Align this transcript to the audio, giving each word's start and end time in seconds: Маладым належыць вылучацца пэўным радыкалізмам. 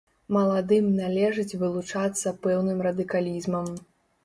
Маладым 0.35 0.87
належыць 0.99 1.57
вылучацца 1.65 2.35
пэўным 2.47 2.83
радыкалізмам. 2.91 3.73